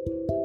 ಎಲ್ಲರಿಗೂ 0.00 0.38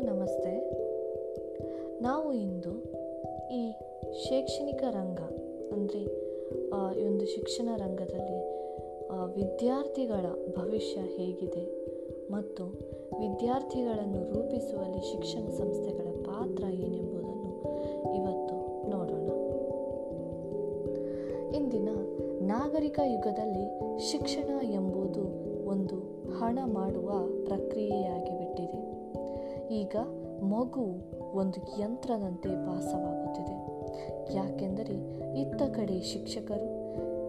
ನಮಸ್ತೆ. 0.00 0.54
ನಾವು 2.02 2.32
ಇಂದು 2.32 2.72
ಈ 3.50 3.72
ಶೈಕ್ಷಣಿಕ 4.28 4.84
ರಂಗ, 4.90 5.18
ಅಂದರೆ 5.72 6.02
ಈ 7.00 7.06
ಒಂದು 7.06 7.26
ಶಿಕ್ಷಣ 7.26 7.68
ರಂಗದಲ್ಲಿ 7.76 8.40
ವಿದ್ಯಾರ್ಥಿಗಳ 9.34 10.54
ಭವಿಷ್ಯ 10.56 11.00
ಹೇಗಿದೆ 11.00 11.82
ಮತ್ತು 12.30 12.64
ವಿದ್ಯಾರ್ಥಿಗಳನ್ನು 13.20 14.34
ರೂಪಿಸುವಲ್ಲಿ 14.34 15.12
ಶಿಕ್ಷಣ 15.12 15.50
ಸಂಸ್ಥೆಗಳ 15.50 16.22
ಪಾತ್ರ 16.22 16.64
ಏನೆಂಬುದನ್ನು 16.64 16.91
ನಾಗರಿಕ 22.72 23.00
ಯುಗದಲ್ಲಿ 23.04 23.64
ಶಿಕ್ಷಣ 24.10 24.66
ಎಂಬುದು 24.66 25.22
ಒಂದು 25.68 25.96
ಹಣ 26.38 26.58
ಮಾಡುವ 26.64 27.10
ಪ್ರಕ್ರಿಯೆಯಾಗಿ 27.44 28.38
ಬಿಟ್ಟಿದೆ 28.38 28.80
ಈಗ 29.74 29.96
ಮಗು 30.42 30.84
ಒಂದು 31.36 31.80
ಯಂತ್ರದಂತೆ 31.80 32.48
ಭಾಸವಾಗುತ್ತಿದೆ. 32.48 33.56
ಯಾಕೆಂದರೆ 34.36 34.94
ಇತ್ತ 35.40 35.62
ಕಡೆ 35.62 36.00
ಶಿಕ್ಷಕರು 36.00 36.70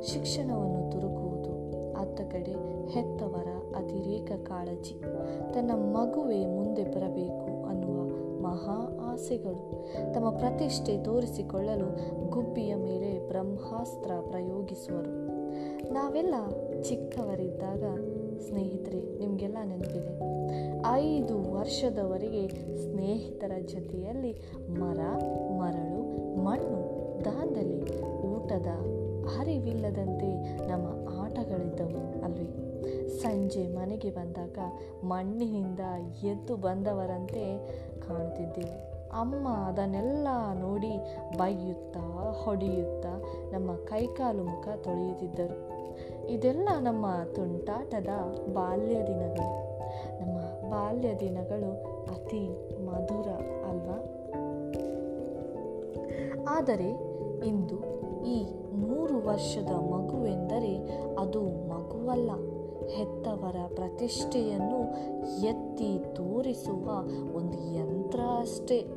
ಶಿಕ್ಷಣವನ್ನು 0.03 0.91
ತುರುಕುವುದು, 0.91 1.53
ಅತ್ತ 1.93 2.21
ಕಡೆ 2.21 2.51
ಹೆತ್ತವರ 2.89 3.75
ಅತಿರೇಕ 3.75 4.31
ಕಾಳಜಿ, 4.47 5.01
ತನ್ನ 5.53 5.71
ಮಗುವೇ 5.71 6.45
ಮುಂದೆ 6.45 6.83
ಬರಬೇಕು 6.83 7.65
ಅನ್ನುವ 7.65 8.03
ಮಹಾ 8.41 8.99
ಆಸೆಗಳು 9.13 9.87
ತಮ್ಮ 10.13 10.29
ಪ್ರತಿಷ್ಠೆ 10.29 11.03
ತೋರಿಸಿಕೊಳ್ಳಲು 11.03 11.85
ಗುಬ್ಬಿಯ 12.29 12.75
ಮೇಲೆ 12.75 13.27
ಬ್ರಹ್ಮಾಸ್ತ್ರ 13.27 14.11
ಪ್ರಯೋಗಿಸುವರು. 14.29 15.32
ನಾವೆಲ್ಲ 15.91 16.33
ಚಿಕ್ಕವರಿದ್ದಾಗ, 16.81 17.83
ಸ್ನೇಹಿತರೆ, 18.39 19.17
ನಿಮಗೆಲ್ಲ 19.19 19.57
ನೆನಪಿದೆ. 19.63 20.33
ಐದು 20.91 21.53
ವರ್ಷದವರೆಗೆ 21.53 22.47
ಸ್ನೇಹಿತರ 22.77 23.51
ಜೊತೆಯಲ್ಲಿ 23.65 24.31
ಮರ, 24.67 24.99
ಮರಳು, 25.57 26.01
ಮಣ್ಣು, 26.43 26.93
ದಾಂಧಲೆ, 27.25 27.79
ಊಟದ 28.21 28.67
ಅರಿವಿಲ್ಲದಂತೆ 29.39 30.57
ನಮ್ಮ 30.67 30.87
ಆಟಗಳಿದ್ದವು 31.21 32.23
ಅಲ್ವೇ. 32.23 32.63
ಸಂಜೆ 33.07 33.67
ಮನೆಗೆ 33.67 34.09
ಬಂದಾಗ 34.11 34.57
ಮಣ್ಣಿನಿಂದ 35.03 35.79
ಎದ್ದು 36.23 36.55
ಬಂದವರಂತೆ 36.55 37.67
ಕಾಣುತ್ತಿದ್ದೆವು. 37.99 38.92
ಅಮ್ಮ 39.19 39.49
ಅದನ್ನೆಲ್ಲ 39.49 40.27
ನೋಡಿ 40.53 40.97
ಬೈಯುತ್ತಾ, 41.37 42.35
ಹೊಡೆಯುತ್ತಾ, 42.43 43.09
ನಮ್ಮ 43.51 43.75
ಕೈಕಾಲು 43.75 44.43
ಮುಖ 44.43 44.67
ತೊಳೆಯುತ್ತಿದ್ದರು. 44.67 45.73
ಇದೆಲ್ಲ 46.29 46.69
ನಮ್ಮ 46.79 47.05
ತುಂಟಾಟದ 47.35 48.09
ಬಾಲ್ಯ 48.53 48.95
ದಿನಗಳು. 48.95 49.73
ನಮ್ಮ 50.21 50.37
ಬಾಲ್ಯ 50.71 51.15
ದಿನಗಳು 51.19 51.71
ಅತಿ 52.03 52.49
ಮಧುರ 52.85 53.27
ಅಲ್ವಾ? 53.69 53.99
ಆದರೆ 56.47 56.89
ಇಂದು 57.45 57.75
ಈ 58.25 58.43
ಮೂರು 58.73 59.27
ವರ್ಷದ 59.27 59.71
ಮಗುವೆಂದರೆ 59.71 60.99
ಅದು 61.15 61.41
ಮಗುವಲ್ಲ. 61.69 62.31
ಹೆತ್ತವರ 62.89 63.55
ಪ್ರತಿಷ್ಠೆಯನ್ನು 63.75 64.79
ಎತ್ತಿ 65.45 65.99
ತೋರಿಸುವ 66.15 66.89
ಒಂದು 67.35 67.75
ಯಂತ್ರ 67.75 68.19
ಅಷ್ಟೇ. 68.39 68.87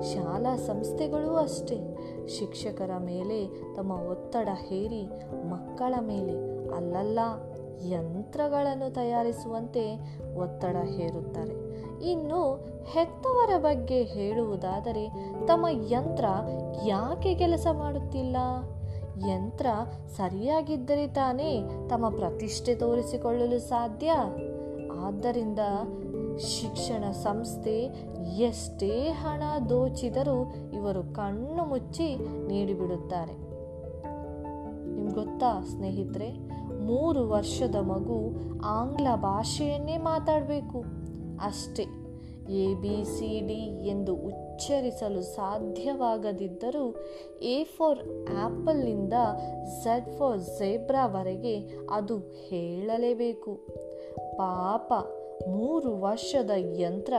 ಶಾಲಾ 0.00 0.56
ಸಂಸ್ಥೆಗಳೂ 0.56 1.36
ಅಷ್ಟೇ. 1.36 1.96
ಶಿಕ್ಷಕರ 2.28 2.90
ಮೇಲೆ 2.98 3.46
ತಮ್ಮ 3.74 3.92
ಒತ್ತಡ 3.92 4.48
ಹೇರಿ 4.68 5.06
ಮಕ್ಕಳ 5.50 5.94
ಮೇಲೆ 6.00 6.32
ಅಲ್ಲಲ್ಲ 6.76 7.18
ಯಂತ್ರಗಳನ್ನು 7.86 8.94
ತಯಾರಿಸುವಂತೆ 8.94 10.16
ಒತ್ತಡ 10.34 10.76
ಹೇರುತ್ತಾರೆ. 10.76 11.72
ಇನ್ನು 12.10 12.54
ಹೆತ್ತವರ 12.84 13.58
ಬಗ್ಗೆ 13.58 14.02
ಹೇಳುವುದಾದರೆ 14.02 15.08
ತಮ್ಮ 15.46 15.66
ಯಂತ್ರ 15.90 16.24
ಯಾಕೆ 16.86 17.34
ಕೆಲಸ 17.34 17.66
ಮಾಡುತ್ತಿಲ್ಲ? 17.72 18.36
ಯಂತ್ರ 19.28 19.66
ಸರಿಯಾಗಿದ್ದರೆ 20.16 21.06
ತಾನೇ 21.06 21.62
ತಮ್ಮ 21.90 22.08
ಪ್ರತಿಷ್ಠೆ 22.08 22.74
ತೋರಿಸಿಕೊಳ್ಳಲು 22.74 23.58
ಸಾಧ್ಯ? 23.58 24.12
ಆದ್ದರಿಂದ 25.00 25.58
ಶಿಕ್ಷಣ 26.38 27.10
ಸಂಸ್ಥೆ 27.10 27.84
ಎಷ್ಟೇ 28.36 29.08
ಹಣ 29.08 29.42
ದೋಚಿದರೂ 29.68 30.54
ಇವರು 30.72 31.14
ಕಣ್ಣು 31.14 31.64
ಮುಚ್ಚಿ 31.64 32.16
ನೀಡಿಬಿಡುತ್ತಾರೆ. 32.48 33.32
ನಿಮ್ಗೆ 34.94 35.14
ಗೊತ್ತಾ 35.14 35.60
ಸ್ನೇಹಿತರೆ, 35.60 36.32
ಮೂರು 36.86 37.28
ವರ್ಷದ 37.28 37.74
ಮಗು 37.74 38.32
ಆಂಗ್ಲ 38.64 39.06
ಭಾಷೆಯನ್ನೇ 39.16 39.96
ಮಾತಾಡಬೇಕು. 39.96 40.84
ಅಷ್ಟೇ, 41.40 41.82
ಎ, 42.52 42.74
ಬಿ, 42.74 43.04
ಸಿ, 43.04 43.40
ಡಿ 43.46 43.88
ಎಂದು 43.88 44.14
ಉಚ್ಚರಿಸಲು 44.14 45.22
ಸಾಧ್ಯವಾಗದಿದ್ದರೂ 45.22 46.94
ಎ 47.42 47.64
ಫಾರ್ 47.64 47.98
ಆ್ಯಪಲ್ನಿಂದ 47.98 49.12
ಝೆಡ್ 49.82 50.18
ಫಾರ್ 50.18 50.38
ಝೇಬ್ರಾವರೆಗೆ 50.38 51.70
ಅದು 51.90 52.18
ಹೇಳಲೇಬೇಕು. 52.18 53.54
ಪಾಪ 54.36 54.92
ಮೂರು 55.48 56.00
ವರ್ಷದ 56.00 56.50
ಯಂತ್ರ 56.56 57.14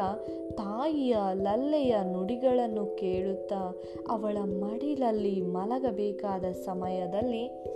ತಾಯಿಯ 0.51 1.15
ಲಲ್ಲೆಯ 1.33 1.95
ನುಡಿಗಳನ್ನು 2.11 2.85
ಕೇಳುತ್ತಾ 2.85 3.75
ಅವಳ 4.09 4.37
ಮಡಿಲಲ್ಲಿ 4.37 5.41
ಮಲಗಬೇಕಾದ 5.41 6.45
ಸಮಯದಲ್ಲಿ 6.51 7.73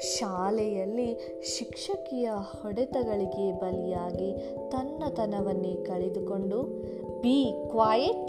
ಶಾಲೆಯಲ್ಲಿ 0.00 1.40
ಶಿಕ್ಷಕಿಯ 1.56 2.30
ಹೊಡೆತಗಳಿಗೆ 2.62 3.52
ಬಲಿಯಾಗಿ 3.52 4.32
ತನ್ನತನವನ್ನೇ 4.70 5.74
ಕಳೆದುಕೊಂಡು, 5.74 6.62
be 7.20 7.68
quiet, 7.70 8.28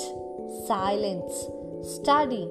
silence, 0.67 1.37
study, 1.83 2.45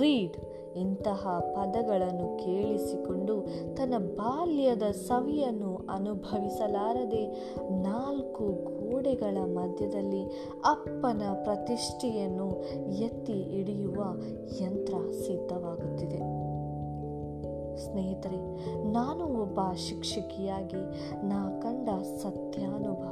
read 0.00 0.36
ಇಂತಹ 0.76 1.54
ಪದಗಳನ್ನು 1.56 2.38
ಕೇಳಿಸಿಕೊಂಡು 2.38 3.46
ತನ್ನ 3.76 3.98
ಬಾಲ್ಯದ 3.98 4.82
ಸವಿಯನ್ನು 4.82 5.76
ಅನುಭವಿಸಲಾರದೆ 5.90 7.26
ನಾಲ್ಕು 7.82 8.44
ಗೋಡೆಗಳ 8.46 9.38
ಮಧ್ಯದಲ್ಲಿ 9.44 10.22
ಅಪ್ಪನ 10.64 11.22
ಪ್ರತಿಷ್ಠೆಯನ್ನು 11.44 12.62
ಎತ್ತಿ 12.92 13.32
ಹಿಡಿಯುವ 13.32 14.04
ಯಂತ್ರ 14.60 14.94
ಸಿದ್ಧವಾಗುತ್ತಿದೆ. 15.10 16.50
ಸ್ನೇಹಿತರೆ, 17.76 18.38
ನಾನು 18.92 19.42
ಒಬ್ಬ 19.42 19.60
ಶಿಕ್ಷಕಿಯಾಗಿ 19.76 20.82
ನಾ 21.26 21.60
ಕಂಡ 21.62 21.88
ಸತ್ಯಾನುಭವ 22.02 23.09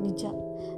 ನಿಜ. 0.00 0.24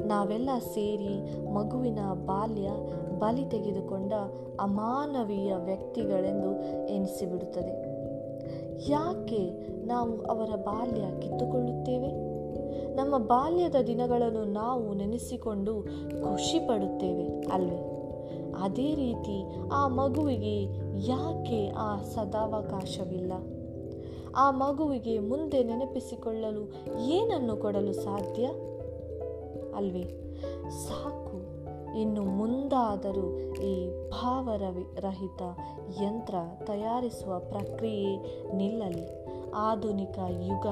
ನಾವೆಲ್ಲ 0.06 0.50
ಸೇರಿ 0.74 1.44
ಮಗುವಿನ 1.48 1.98
ಬಾಲ್ಯ 2.26 2.70
ಬಲಿ 3.18 3.44
ತೆಗೆದುಕೊಂಡ 3.44 4.12
ಅಮಾನವೀಯ 4.60 5.54
ವ್ಯಕ್ತಿಗಳೆಂದು 5.56 6.62
ಎನಿಸಿಬಿಡುತ್ತದೆ. 6.88 7.90
ಯಾಕೆ 8.90 9.70
ನಾವು 9.86 10.22
ಅವರ 10.22 10.56
ಬಾಲ್ಯ 10.56 11.02
ಕಿತ್ತುಕೊಳ್ಳುತ್ತೇವೆ? 11.22 12.30
ನಮ್ಮ 12.94 13.18
ಬಾಲ್ಯದ 13.18 13.74
ದಿನಗಳನ್ನು 13.86 14.44
ನಾವು 14.44 14.94
ನೆನೆಸಿಕೊಂಡು 14.94 15.82
ಖುಷಿ 16.10 16.58
ಪಡುತ್ತೇವೆ 16.58 17.40
ಅಲ್ವೇ? 17.52 17.86
ಅದೇ 18.62 18.94
ರೀತಿ 18.94 19.44
ಆ 19.72 19.88
ಮಗುವಿಗೆ 19.88 20.62
ಯಾಕೆ 21.08 21.72
ಆ 21.76 22.02
ಸದಾವಕಾಶವಿಲ್ಲ? 22.02 23.32
ಆ 24.36 24.50
ಮಗುವಿಗೆ 24.50 25.18
ಮುಂದೆ 25.18 25.64
ನೆನಪಿಸಿಕೊಳ್ಳಲು 25.64 26.72
ಏನನ್ನು 27.10 27.56
ಕೊಡಲು 27.56 27.92
ಸಾಧ್ಯ? 27.92 28.50
ಅಲ್ವೇ? 29.80 30.02
ಸಾಕು. 30.70 31.60
ಇನ್ನು 31.98 32.22
ಮುಂದಾದರೂ 32.22 33.54
ಈ 33.62 33.88
ಭಾವರವಿ 34.10 34.86
ರಹಿತ 35.00 35.42
ಯಂತ್ರ 36.02 36.34
ತಯಾರಿಸುವ 36.64 37.38
ಪ್ರಕ್ರಿಯೆ 37.38 38.16
ನಿಲ್ಲಲಿ. 38.56 39.24
ಆಧುನಿಕ 39.54 40.18
ಯುಗ 40.28 40.66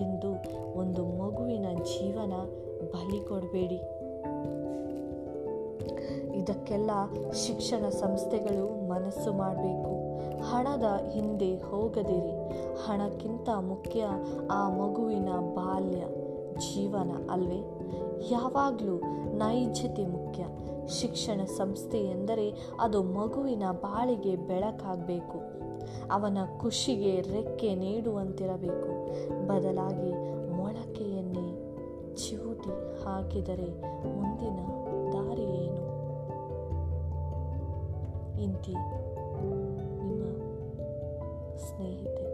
ಎಂದು 0.00 0.32
ಒಂದು 0.78 1.06
ಮಗುವಿನ 1.06 1.66
ಜೀವನ 1.78 2.32
ಬಲಿ 2.84 3.28
ಕೊಡಬೇಡಿ 3.28 3.80
ಇದಕ್ಕೆಲ್ಲ 6.38 6.90
ಶಿಕ್ಷಣ 7.32 7.88
ಸಂಸ್ಥೆಗಳು 7.88 8.88
ಮನಸ್ಸು 8.88 9.32
ಮಾಡಬೇಕು. 9.32 10.18
ಹಣದ 10.42 11.10
ಹಿಂದೆ 11.10 11.56
ಹೋಗದಿರಿ. 11.56 12.48
ಹಣಕ್ಕಿಂತ 12.86 13.48
ಮುಖ್ಯ 13.60 14.04
ಆ 14.50 14.68
ಮಗುವಿನ 14.68 15.28
ಬಾಲ್ಯ. 15.54 16.29
ಜೀವನ 16.60 17.10
ಅಲ್ವೇ? 17.30 17.58
ಯಾವಾಗಲೂ 18.30 18.96
ನೈಜತೆ 19.36 20.06
ಮುಖ್ಯ. 20.06 20.44
ಶಿಕ್ಷಣ 20.88 21.44
ಸಂಸ್ಥೆ 21.44 21.98
ಎಂದರೆ 21.98 22.54
ಅದು 22.80 23.02
ಮಗುವಿನ 23.02 23.62
ಬಾಳಿಗೆ 23.72 24.36
ಬೆಳಕಾಗಬೇಕು. 24.36 25.38
ಅವನ 26.12 26.38
ಖುಷಿಗೆ 26.58 27.20
ರೆಕ್ಕೆ 27.20 27.74
ನೀಡುವಂತಿರಬೇಕು. 27.74 28.88
ಬದಲಾಗಿ 29.46 30.12
ಮೊಳಕೆಯನ್ನೇ 30.50 31.48
ಚಿವುಟಿ 32.14 33.04
ಹಾಕಿದರೆ 33.04 33.70
ಮುಂದಿನ 34.16 34.58
ದಾರಿ 35.12 35.42
ಏನು? 35.42 35.90
ಇಂತಿ 38.42 38.74
ನಿಮ್ಮ 40.02 40.24
ಸ್ನೇಹಿತೆ. 41.56 42.29